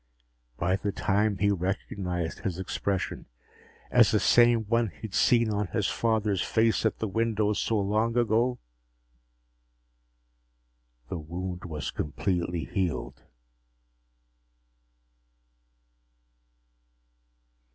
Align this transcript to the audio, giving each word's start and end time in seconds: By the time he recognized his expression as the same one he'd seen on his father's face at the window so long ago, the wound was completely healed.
By 0.57 0.77
the 0.77 0.91
time 0.91 1.37
he 1.37 1.51
recognized 1.51 2.39
his 2.39 2.57
expression 2.57 3.27
as 3.91 4.09
the 4.09 4.19
same 4.19 4.61
one 4.61 4.87
he'd 4.89 5.13
seen 5.13 5.51
on 5.53 5.67
his 5.67 5.89
father's 5.89 6.41
face 6.41 6.87
at 6.87 6.97
the 6.97 7.07
window 7.07 7.53
so 7.53 7.77
long 7.79 8.17
ago, 8.17 8.57
the 11.09 11.19
wound 11.19 11.65
was 11.65 11.91
completely 11.91 12.65
healed. 12.65 13.21